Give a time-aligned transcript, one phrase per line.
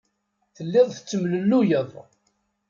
[0.55, 1.91] Telliḍ tettemlelluyeḍ.